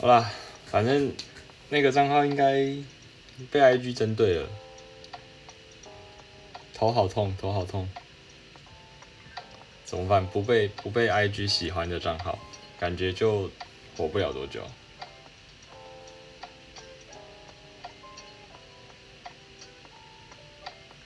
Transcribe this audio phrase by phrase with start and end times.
[0.00, 0.30] 好啦，
[0.66, 1.12] 反正
[1.70, 2.52] 那个账号应该
[3.50, 4.48] 被 IG 针对了，
[6.72, 7.88] 头好痛，头好痛，
[9.84, 10.24] 怎么办？
[10.24, 12.38] 不被不被 IG 喜欢的账号，
[12.78, 13.50] 感觉就
[13.96, 14.62] 活不了多久。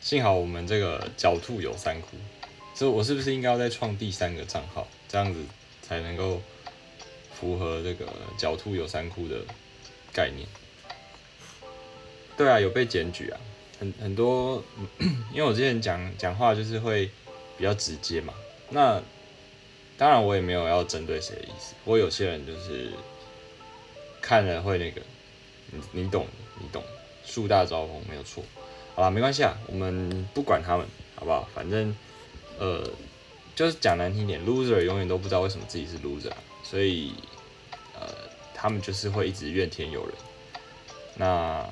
[0.03, 2.09] 幸好我们这个狡兔有三窟，
[2.75, 5.47] 所以我是不是应该要再创第三个账号，这样子
[5.81, 6.43] 才能够？
[7.43, 8.07] 符合这个
[8.39, 9.41] 狡兔有三窟的
[10.13, 10.47] 概念。
[12.37, 13.41] 对啊，有被检举啊，
[13.81, 14.63] 很很多，
[15.35, 17.11] 因为我之前讲讲话就是会
[17.59, 18.33] 比较直接嘛。
[18.71, 19.03] 那
[19.99, 22.93] 当然我也没有要针对谁的意思，不过有些人就是
[24.21, 25.03] 看了会那个，
[25.73, 26.29] 你你懂
[26.61, 26.81] 你懂，
[27.25, 28.45] 树大招风没有错。
[28.95, 31.49] 好吧，没关系啊，我们不管他们好不好？
[31.53, 31.97] 反正
[32.59, 32.89] 呃，
[33.57, 36.33] 就是讲难听点，loser 永远都不知道为什么自己是 loser，
[36.63, 37.15] 所以。
[37.95, 38.09] 呃，
[38.53, 40.15] 他们就是会一直怨天尤人。
[41.15, 41.65] 那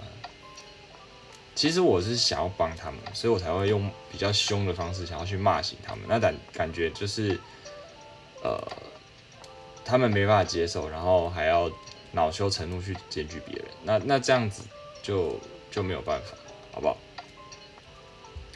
[1.57, 6.05] 其实我是想要帮他们，所以我才会用比较凶的方式想要去骂醒他们。
[6.07, 7.41] 那感感觉就是，
[8.45, 8.63] 呃，
[9.83, 11.73] 他们没办法接受，然后还要
[12.13, 13.65] 恼羞成怒去检举别人。
[13.83, 14.63] 那那这样子
[15.03, 16.37] 就就没有办法，
[16.71, 16.97] 好不好？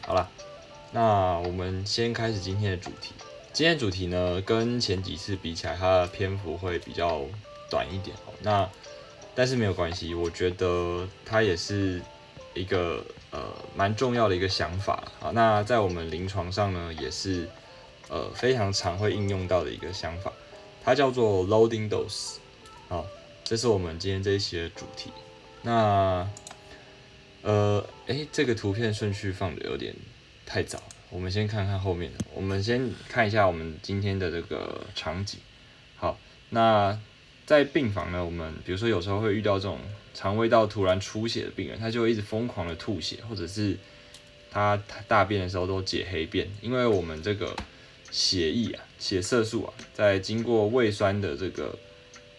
[0.07, 0.31] 好了，
[0.93, 3.15] 那我们先开始今天的主题。
[3.55, 7.25] 今天主题呢，跟前几次比起来，它的篇幅会比较。
[7.71, 8.71] 短一点哦，那
[9.35, 12.01] 但是没有关系，我觉得它也是
[12.53, 13.41] 一个呃
[13.75, 15.31] 蛮重要的一个想法啊。
[15.33, 17.49] 那在我们临床上呢，也是
[18.09, 20.31] 呃非常常会应用到的一个想法，
[20.85, 22.37] 它叫做 loading dose。
[22.89, 23.05] 好，
[23.43, 25.11] 这是我们今天这一期的主题。
[25.63, 26.29] 那
[27.43, 29.97] 呃，诶，这个图片顺序放的有点
[30.47, 30.81] 太早，
[31.15, 32.19] 我们先看看后面的。
[32.35, 35.39] 我们先看一下我们今天的这个场景。
[35.97, 36.19] 好，
[36.51, 36.99] 那。
[37.47, 39.79] 在病房呢，我们比如说有时候会遇到这种
[40.15, 43.77] 肠胃道突然出血的病人，他就会一直疯狂的吐血，或者是
[44.51, 47.55] 他大便的时候都解黑便，因为我们这个
[48.11, 51.79] 血液啊、血色素啊，在经过胃酸的这个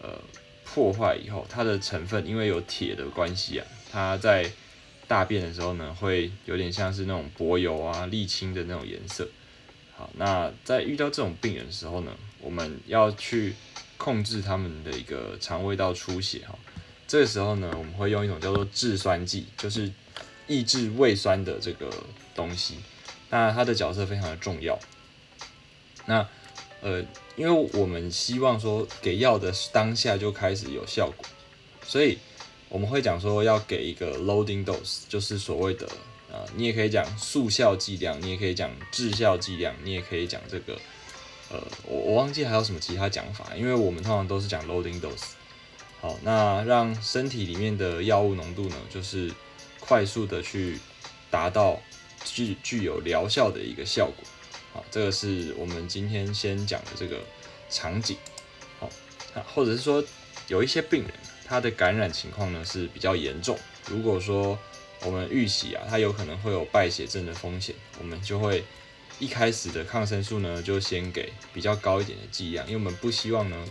[0.02, 0.20] 呃
[0.64, 4.50] 破坏以后，它的成分因为有铁的关系啊，它在
[5.08, 9.28] 大便的时候呢，会有点像是那种柏油啊、沥青的那种颜色。
[9.96, 13.54] 好，那在遇到这种病人的时候呢，我们要去。
[13.98, 16.54] 控制他们的一个肠胃道出血哈，
[17.08, 19.90] 这个时候呢，我们会用一种叫做制酸剂，就是
[20.46, 21.90] 抑制胃酸的这个
[22.34, 22.76] 东西。
[23.30, 24.78] 那它的角色非常的重要。
[26.04, 26.28] 那
[26.82, 27.02] 呃，
[27.36, 31.24] 因为我们希望说给药的当下就开始有效果，
[31.82, 32.18] 所以
[32.68, 35.86] 我们会讲说要给一个 loading dose，就是所谓的
[36.32, 40.78] 啊，你也可以讲速效剂量，你也可以讲致效剂量，你也可以讲这个。
[41.48, 45.34] 呃，我我忘记还有什么其他讲法，因为我们通常都是讲 loading dose。
[46.00, 49.32] 好，那让身体里面的药物浓度呢，就是
[49.78, 50.80] 快速的去
[51.30, 51.80] 达到
[52.24, 54.24] 具具有疗效的一个效果。
[54.72, 57.20] 好，这个是我们今天先讲的这个
[57.70, 58.16] 场景。
[58.80, 58.90] 好，
[59.54, 60.04] 或者是说
[60.48, 61.12] 有一些病人
[61.46, 63.58] 它的感染情况呢是比较严重，
[63.88, 64.58] 如果说
[65.02, 68.64] 我们预期啊，它有可能会有败血症的风险，我们就会。
[69.18, 73.66] 一开始的抗生素呢，就先给比较高一点的剂量，因为我们不希望呢，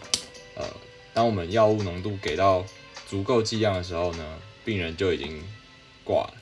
[0.55, 0.65] 呃，
[1.13, 2.65] 当我们药物浓度给到
[3.07, 5.43] 足够剂量的时候呢，病人就已经
[6.03, 6.33] 挂了，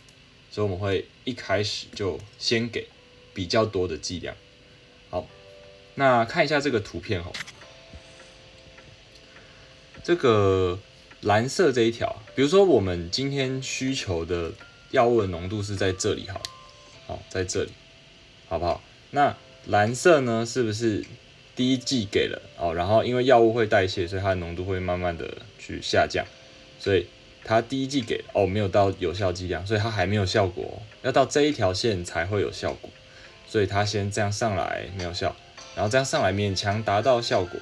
[0.50, 2.88] 所以我们会一开始就先给
[3.34, 4.34] 比较多的剂量。
[5.10, 5.28] 好，
[5.96, 7.34] 那看一下这个图片哦，
[10.02, 10.80] 这个
[11.24, 14.52] 蓝色这一条，比如说我们今天需求的
[14.92, 16.42] 药物的浓度是在这里，好，
[17.08, 17.72] 好，在这里，
[18.50, 18.82] 好不好？
[19.12, 19.36] 那
[19.66, 20.46] 蓝色呢？
[20.46, 21.06] 是不是
[21.56, 22.74] 第一剂给了哦？
[22.74, 26.26] 然后因为药物会代谢，所以它的浓度会慢慢的去下降，
[26.78, 27.08] 所以
[27.46, 32.90] 它第一剂给哦没有到有效剂量，所以它还没有效果，要到这一条线才会有效果，
[33.48, 35.34] 所以它先这样上来没有效，
[35.74, 37.58] 然后这样上来勉强达到效果，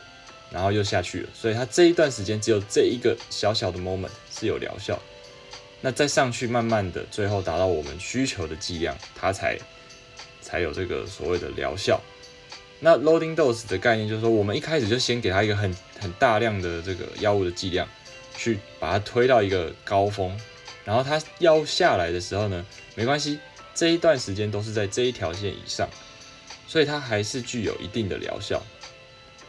[0.52, 5.02] 然后又下去了，所以它这一段时间只有这一个小小的 moment 是有疗效，
[5.82, 9.58] 那再上去慢慢的最后达到我们需求的剂量，它才。
[10.44, 12.02] 才有这个所谓的疗效。
[12.80, 17.88] 那 loading dose 的概念就是说，我们一开始就先给他一个很很大量的这个药物的剂量，
[18.36, 20.36] 去把它推到一个高峰，
[20.84, 22.66] 然后它要下来的时候呢，
[22.96, 23.40] 没关系，
[23.74, 25.88] 这一段时间都是在这一条线以上，
[26.68, 28.62] 所以它还是具有一定的疗效。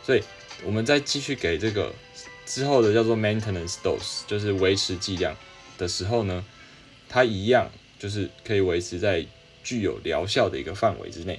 [0.05, 0.23] 所以
[0.65, 1.95] 我们再继续给这个
[2.47, 5.37] 之后的叫做 maintenance dose，就是维持剂量
[5.79, 6.45] 的时候呢，
[7.09, 9.27] 它一样就是可以维持在。
[9.65, 11.39] 具有疗效的一个范围之内，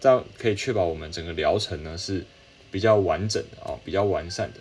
[0.00, 2.24] 这样可以确保我们整个疗程呢是
[2.70, 4.60] 比较完整的啊，比较完善的。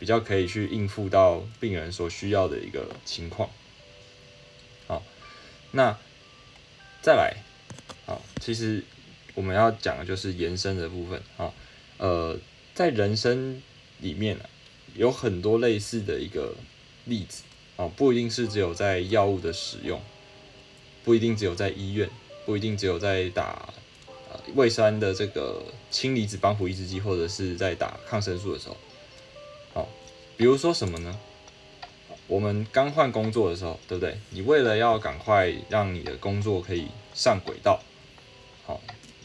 [0.00, 3.48] 比较可以去应付到病人所需要的一个情况。
[4.88, 5.04] 好，
[5.70, 5.96] 那
[7.00, 7.36] 再来，
[8.06, 8.82] 好，其实
[9.36, 11.54] 我们要讲的就是延伸的部分啊，
[11.98, 12.36] 呃，
[12.74, 13.60] 在人生
[14.00, 14.44] 里面呢，
[14.94, 16.54] 有很多类似的一个
[17.04, 17.42] 例子
[17.76, 20.00] 啊，不一定是只有在药物的使用，
[21.04, 22.08] 不一定只有在医院，
[22.46, 23.72] 不一定只有在打
[24.30, 28.76] 呃胃酸的这个氢离子帮浦抑制剂，或者是在打抗生素的时候，
[29.74, 29.88] 好，
[30.36, 31.18] 比如说什么呢？
[32.28, 34.16] 我们刚换工作的时候，对不对？
[34.30, 37.82] 你为了要赶快让你的工作可以上轨道，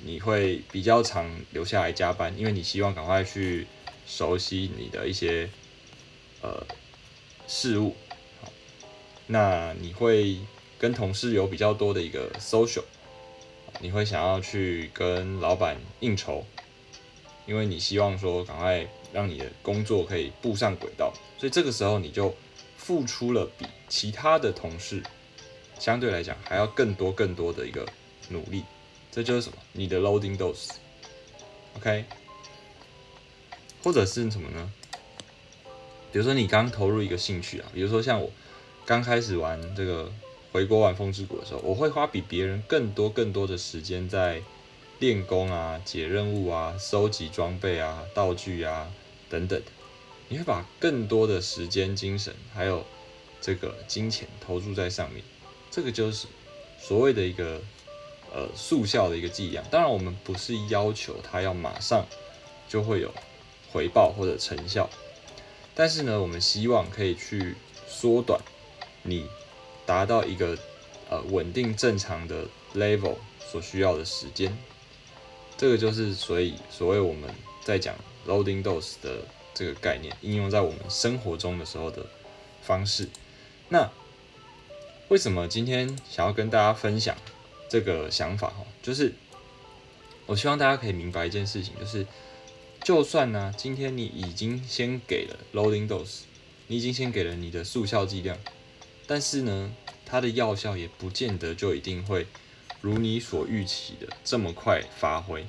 [0.03, 3.67] 你会比较常留下来加班，因为你希望赶快去
[4.05, 5.49] 熟悉你的一些
[6.41, 6.65] 呃
[7.47, 7.95] 事物，
[9.27, 10.37] 那你会
[10.77, 12.83] 跟同事有比较多的一个 social，
[13.79, 16.45] 你会想要去跟老板应酬，
[17.45, 22.35] 因为你希望说赶快让你的工作可以步上轨道，所以这个时候你就。
[22.77, 25.03] 付出了比其他的同事
[25.77, 27.85] 相对来讲还要更多更多的一个
[28.29, 28.63] 努力，
[29.17, 29.57] 这就是什么？
[29.71, 32.05] 你的 loading dose，OK？
[33.83, 34.71] 或者是什么呢？
[36.11, 38.29] 比如说你刚投入一个兴趣啊，比如说像我
[38.85, 40.13] 刚开始玩这个
[40.51, 44.43] 回国玩风之谷的时候，我会花比别人更多更多的时间在
[44.99, 48.93] 练功啊、解任务啊、收集装备啊、道具啊
[49.31, 49.59] 等等。
[50.29, 52.85] 你会把更多的时间、精神，还有
[53.41, 55.23] 这个金钱投注在上面，
[55.71, 56.27] 这个就是
[56.79, 57.59] 所谓的一个
[58.33, 59.63] 呃速效的一个剂量。
[59.69, 62.05] 当然，我们不是要求它要马上
[62.67, 63.13] 就会有
[63.71, 64.89] 回报或者成效，
[65.75, 67.55] 但是呢，我们希望可以去
[67.87, 68.39] 缩短
[69.03, 69.27] 你
[69.85, 70.57] 达到一个
[71.09, 72.45] 呃稳定正常的
[72.75, 74.57] level 所需要的时间。
[75.57, 77.29] 这个就是所以所谓我们
[77.63, 77.95] 在讲
[78.27, 79.21] loading dose 的。
[79.57, 82.05] 这个概念应用在我们生活中的时候的
[82.61, 83.09] 方式，
[83.69, 83.89] 那
[85.07, 87.17] 为什么今天想要跟大家分享
[87.69, 88.65] 这个想法哈？
[88.81, 89.13] 就是
[90.25, 92.05] 我希望大家可以明白一件事情，就是
[92.83, 96.21] 就算呢，今天你已经先给了 loading dose，
[96.67, 98.37] 你已经先给了你的速效剂量，
[99.05, 99.71] 但是呢，
[100.05, 102.27] 它的药效也不见得就一定会
[102.81, 105.45] 如你所预期的这么快发挥。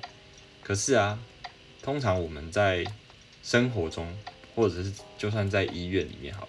[0.62, 1.18] 可是啊，
[1.82, 2.84] 通常我们在
[3.42, 4.16] 生活中，
[4.54, 6.48] 或者是就算在医院里面，好，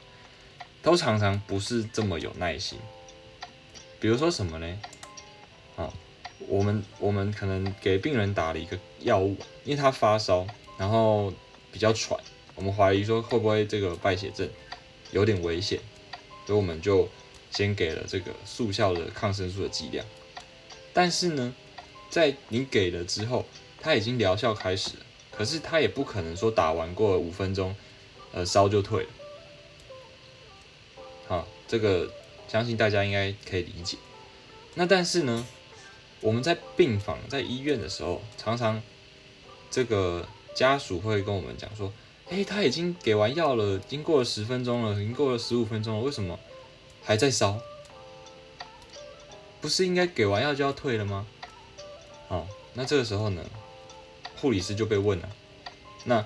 [0.82, 2.78] 都常常不是这么有耐心。
[4.00, 4.80] 比如说什么呢？
[6.48, 10.48] 我们我们可能给病人打了一个药物，因为他发烧，
[10.78, 11.34] 然后
[11.72, 12.20] 比较喘，
[12.56, 14.50] 我们怀疑说会不会这个败血症
[15.12, 15.80] 有点危险，
[16.46, 17.08] 所以我们就
[17.52, 20.06] 先给了这个速效的抗生素的剂量。
[20.94, 21.54] 但是呢，
[22.10, 23.46] 在你给了之后，
[23.82, 25.06] 它已经疗效开始了。
[25.32, 27.74] 可是他也不可能说打完过五分钟，
[28.34, 29.10] 呃，烧就退了。
[31.28, 32.12] 好，这个
[32.50, 33.98] 相信大家应该可以理解。
[34.74, 35.48] 那但是呢，
[36.22, 38.82] 我们在病房在医院的时候，常常
[39.72, 41.92] 这个家属会跟我们讲说
[42.30, 46.40] ：“哎，他已经给完药了，已经过了十分钟了，已经过了十五分钟了，为什么
[47.04, 47.60] 还在烧？
[49.62, 51.26] 不是应该给完药就要退了吗？”
[52.28, 53.44] 好，那这个时候呢？
[54.42, 55.30] 护理师就被问了，
[56.06, 56.26] 那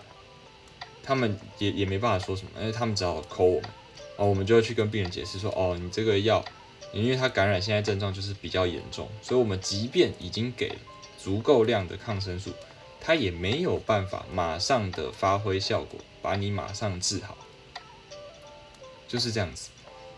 [1.01, 3.69] 他们也也没办法说什么，因为他们只好扣我们，
[4.17, 6.45] 哦，我们就要去跟病人解释说，哦，你这个药，
[6.93, 10.75] 因为他感染现在症状就是比较严重，所以我们即便已经给了
[11.17, 12.53] 足够量的抗生素，
[13.01, 17.35] 他也没有办法马上的发挥效果，把你马上治好，
[19.07, 19.71] 就是这样子。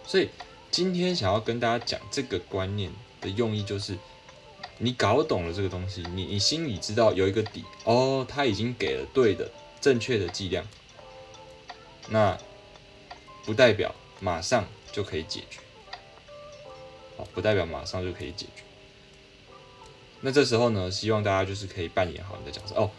[0.06, 0.30] 所以
[0.70, 2.92] 今天想要跟大家讲这个观念
[3.22, 3.98] 的用意就是。
[4.78, 10.68] 你搞懂了这个东西，你你心里知道有一个底哦，他已经给了对的、正确的剂量，
[12.10, 12.38] 那
[13.46, 15.62] 不代表马上就可以解决，
[17.18, 18.64] 好，不代表马上就可以解决。
[20.22, 22.92] 那这时候呢，希望大家就是可以扮演好你的角色哦，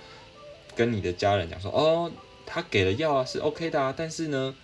[0.75, 2.11] 跟你的家人讲说哦，
[2.45, 4.55] 他给了药啊是 OK 的啊，但是呢，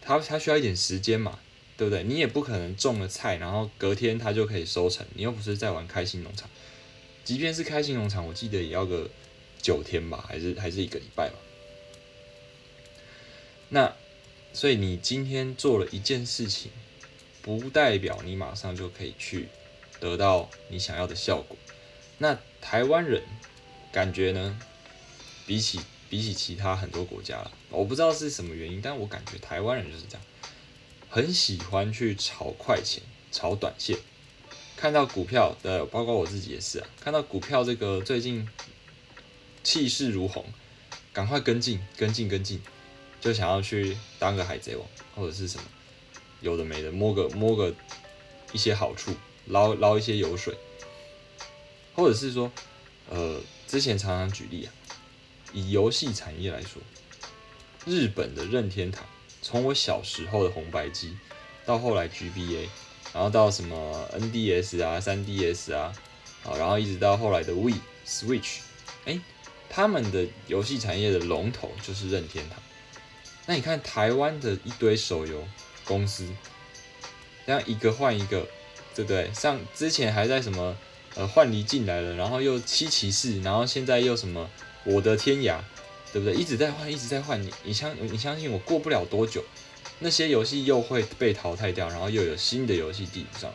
[0.00, 1.38] 他他需要一点时间嘛。
[1.78, 2.02] 对不对？
[2.04, 5.06] 你也不可能种了菜，然后隔天他就可以收成。
[5.12, 6.48] 你又不是在玩开心农场，
[7.22, 9.10] 即便是开心农场，我记得也要个
[9.60, 11.34] 九天吧，还是还是一个礼拜吧。
[13.68, 13.94] 那
[14.54, 16.70] 所以你今天做了一件事情，
[17.46, 19.46] 不代表你马上就可以去
[20.00, 21.56] 得到你想要的效果。
[22.18, 23.22] 那台湾人
[23.92, 24.58] 感觉呢，
[25.46, 25.78] 比起
[26.10, 30.22] 比起其他很多国家了，我不知道是什么原因，但我感觉台湾人就是这样。
[31.08, 33.00] 很喜欢去炒快钱、
[33.30, 33.96] 炒短线，
[34.76, 36.88] 看到股票的，包括我自己也是啊。
[37.00, 38.48] 看到股票这个最近
[39.62, 40.44] 气势如虹，
[41.12, 42.60] 赶快跟进、跟进、跟进。
[43.20, 45.64] 就想要去当个海贼王或者是什么
[46.40, 47.74] 有的没的，摸个摸个
[48.52, 49.14] 一些好处，
[49.46, 50.56] 捞捞一些油水，
[51.94, 52.50] 或者是说，
[53.08, 54.72] 呃，之前常常举例啊，
[55.52, 56.80] 以游戏产业来说，
[57.84, 59.04] 日本的任天堂，
[59.42, 61.16] 从我小时候的红白机，
[61.64, 62.68] 到后来 GBA，
[63.12, 65.92] 然后到什么 NDS 啊、3DS 啊，
[66.44, 68.58] 啊，然后一直到后来的 Wii、Switch，
[69.04, 69.20] 哎。
[69.68, 72.56] 他们的游戏产业的龙头就是任天堂。
[73.46, 75.46] 那你看台湾的一堆手游
[75.86, 76.28] 公司，
[77.46, 78.46] 这样一个换一个，
[78.94, 79.30] 对不对？
[79.32, 80.76] 像之前还在什么
[81.14, 84.50] 呃幻离进来了，然后又七骑士，然后现在又什么
[84.84, 85.58] 我的天涯，
[86.12, 86.34] 对不对？
[86.34, 87.42] 一直在换，一直在换。
[87.42, 89.42] 你你相你相信我，过不了多久，
[90.00, 93.54] 那些游戏又会被淘汰掉，然后又有新的游戏递补上。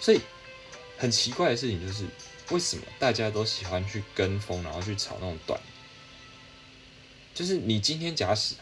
[0.00, 0.20] 所以
[0.96, 2.04] 很奇怪的事情就是。
[2.50, 5.60] 为什么大家都喜欢去跟风，然后去炒那种短？
[7.32, 8.56] 就是你今天假使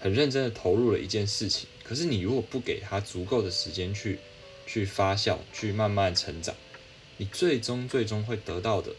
[0.00, 4.18] 很认真的投入了一件事情，可是你如果不给他足够的时间去
[4.66, 6.54] 去发酵，去慢慢成长，
[7.18, 8.90] 你最终最终会得到的，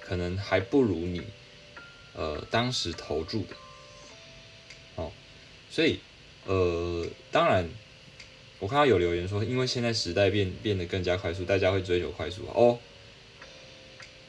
[0.00, 1.22] 可能还不如你
[2.14, 3.54] 呃当时投注的。
[4.96, 5.12] 哦，
[5.70, 6.00] 所以
[6.46, 7.68] 呃，当然。
[8.58, 12.78] 我看到有留言说，因为现在时代变变得更加快速，大家会追求快速哦。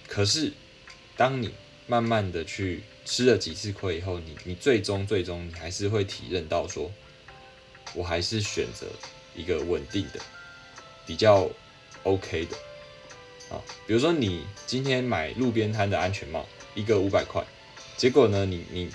[0.05, 0.51] 可是，
[1.15, 1.51] 当你
[1.87, 6.91] 慢慢的去吃了几次亏以后，你你最终最终你还是会体认到说，
[7.93, 8.85] 我还是选择
[9.33, 10.19] 一个稳定的、
[11.05, 11.49] 比较
[12.03, 12.57] OK 的
[13.49, 13.63] 啊。
[13.87, 16.45] 比如说你今天买路边摊的安全帽，
[16.75, 17.41] 一个五百块，
[17.95, 18.89] 结果呢，你你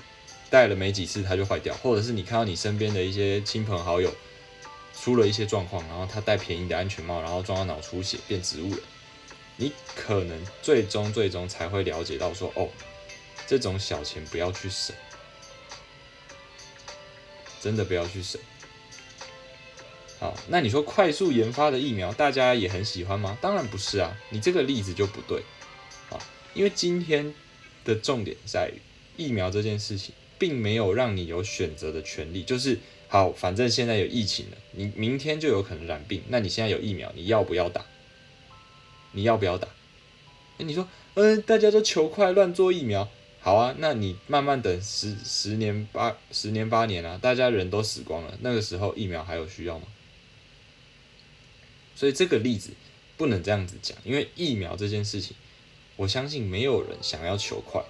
[0.51, 4.15] 戴了没几次它就坏掉，或者是你看到你身边的一些亲朋好友。
[4.95, 8.79] 出了一些状况，然后他戴便宜的安全帽，然后撞到脑出血变植物人，
[9.57, 12.69] 你可能最终最终才会了解到说，哦，
[13.53, 14.97] 这种小钱不要去省，
[17.61, 18.41] 真的不要去省。
[20.19, 23.37] 好，那你说快速研发的疫苗，大家也很喜欢吗？
[23.43, 25.43] 当然不是啊，你这个例子就不对
[26.09, 26.17] 啊，
[26.55, 27.35] 因为今天
[27.85, 28.81] 的重点在于
[29.23, 32.79] 疫苗这件事情，并没有让你有选择的权利，就是。
[33.09, 36.23] 好，反正现在有疫情了，你明天就有可能染病。
[36.29, 37.85] 那你现在有疫苗，你要不要打？
[39.11, 39.69] 你要不要打？
[40.57, 43.11] 哎，你说，嗯，大家都求快，乱做疫苗，
[43.43, 43.75] 好啊。
[43.79, 49.87] 那你慢慢等十十年八十年八年啊，大家人都死光了，那个时候疫苗还有需要吗？
[51.95, 52.71] 所以这个例子
[53.17, 55.37] 不能这样子讲，因为疫苗这件事情，
[55.97, 57.83] 我相信没有人想要求快。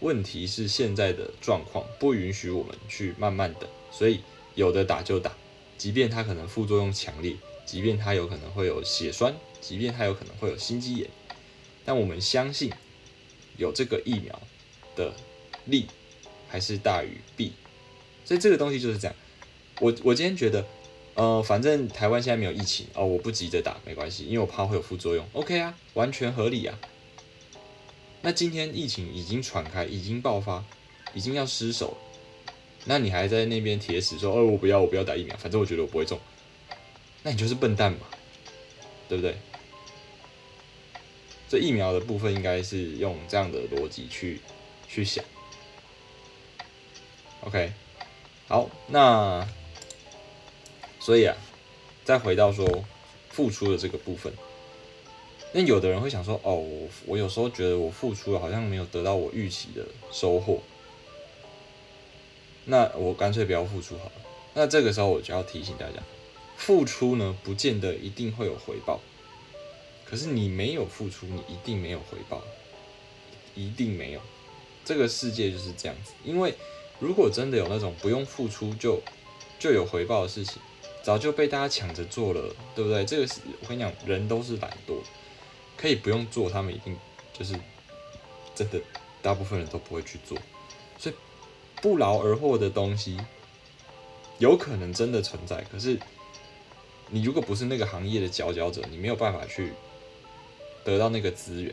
[0.00, 3.68] 问题是现在的状况不允许我们去慢慢等。
[3.90, 4.20] 所以
[4.54, 5.32] 有的打就打，
[5.78, 11.08] 即便它可能副作用强烈，即便它有可能会有血栓，即便它有可能会有心肌炎，
[11.84, 12.70] 但我们相信
[13.56, 14.38] 有这个疫苗
[14.96, 15.12] 的
[15.66, 15.86] 利
[16.48, 17.52] 还是大于弊，
[18.24, 19.14] 所以这个东西就是这样。
[19.78, 20.66] 我我今天觉得，
[21.14, 25.24] 呃，反正台湾现在没有疫情哦，我不急着打没关系，因为我怕会有副作用。
[25.34, 26.78] OK 啊，完全合理啊。
[28.22, 30.64] 那今天疫情已经传开，已经爆发，
[31.14, 31.96] 已经要失守。
[32.86, 36.18] 那你还在那边铁死说，哦，我不要，我不要打疫苗，反正我觉得我不会中，
[37.22, 38.06] 那你就是笨蛋嘛，
[39.08, 39.36] 对不对？
[41.48, 44.40] 这疫苗的部分应该是用这样的逻辑去
[44.88, 45.24] 去想。
[47.40, 47.72] OK，
[48.48, 49.46] 好，那
[50.98, 51.36] 所以啊，
[52.04, 52.84] 再回到说
[53.30, 54.32] 付出的这个部分，
[55.52, 60.60] 那有的人会想说，哦，我我有时候觉得我付出了好像没有得到我预期的收获。
[62.64, 64.12] 那我干脆不要付出好了。
[64.54, 66.02] 那这个时候我就要提醒大家，
[66.56, 69.00] 付出呢不见得一定会有回报。
[70.04, 72.42] 可是你没有付出，你一定没有回报，
[73.54, 74.20] 一定没有。
[74.86, 76.12] 这个世界就是这样子。
[76.24, 76.54] 因为
[76.98, 79.02] 如果真的有那种不用付出就
[79.58, 80.62] 就有回报的事情，
[81.02, 83.04] 早就被大家抢着做了，对不对？
[83.04, 84.96] 这个是我跟你讲，人都是懒惰，
[85.76, 86.96] 可以不用做，他们一定
[87.34, 87.52] 就是
[88.54, 88.80] 真的，
[89.20, 90.38] 大部分人都不会去做。
[90.98, 91.14] 所以。
[91.82, 93.18] 不劳而获的东西，
[94.38, 95.62] 有可能真的存在。
[95.70, 96.00] 可是，
[97.10, 99.74] 你如果不是那个行业的佼佼者，你没有办法去
[100.84, 101.72] 得到那个资源。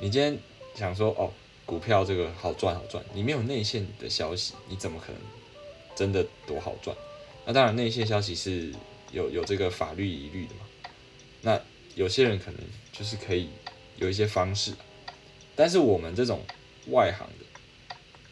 [0.00, 0.38] 你今天
[0.74, 1.32] 想说哦，
[1.64, 5.20] 股票这个好赚好赚，你没有内线的消息，你怎么可能
[5.94, 6.96] 真的多好赚？
[7.46, 8.72] 那当然，内线消息是
[9.12, 10.60] 有有这个法律疑虑的嘛。
[11.42, 11.60] 那
[11.94, 12.60] 有些人可能
[12.92, 13.48] 就是可以
[13.96, 14.74] 有一些方式，
[15.54, 16.42] 但是我们这种
[16.88, 17.44] 外行的。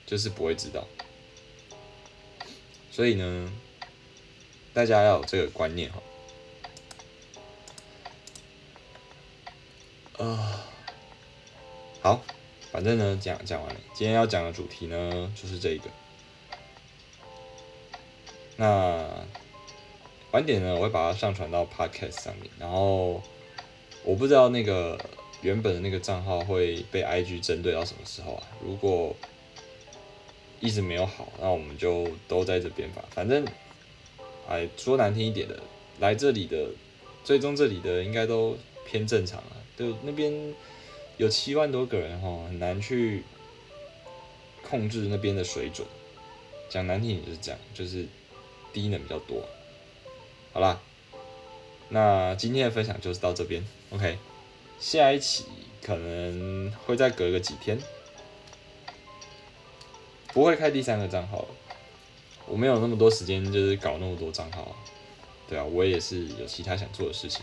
[0.05, 0.87] 就是不会知道，
[2.91, 3.53] 所以呢，
[4.75, 6.03] 大家要有这个观念哈。
[10.19, 10.61] 呃，
[12.03, 12.21] 好，
[12.73, 15.85] 反正呢，讲讲完了，今天要讲的主题呢就是这个。
[18.57, 19.09] 那
[20.33, 23.23] 晚点呢，我会把它上传到 Podcast 上面，然后
[24.03, 24.99] 我不知道那个
[25.43, 28.49] 原本的那个账号会被 IG 针对到什么时候啊？
[28.61, 29.15] 如果
[30.59, 33.05] 一直没有好，那我们就都在这边吧。
[33.11, 33.47] 反正，
[34.49, 35.63] 哎，说难听一点的，
[36.01, 36.67] 来这里的，
[37.23, 39.55] 最终这里的应该都偏正常啊。
[39.79, 40.53] 就那边
[41.17, 43.23] 有七万多个人哈，很难去
[44.63, 45.87] 控制那边的水准。
[46.69, 48.07] 讲难听点就是这样，就是
[48.73, 49.45] 低能比较多。
[50.53, 50.81] 好啦，
[51.91, 54.19] 那今天的分享就是到这边，OK。
[54.81, 55.45] 下一期
[55.83, 57.79] 可能会再隔个几天。
[60.33, 61.47] 不会开第三个账号，
[62.47, 64.75] 我没有那么多时间，就是搞那么多账号。
[65.47, 67.43] 对啊，我也是有其他想做的事情。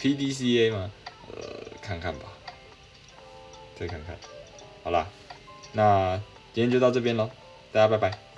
[0.00, 0.90] PDCA 吗？
[1.32, 1.42] 呃，
[1.82, 2.24] 看看吧，
[3.78, 4.16] 再看看。
[4.82, 5.06] 好啦，
[5.72, 6.16] 那
[6.54, 7.30] 今天就到这边喽，
[7.70, 8.29] 大家拜拜。